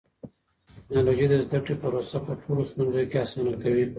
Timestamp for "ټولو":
2.43-2.61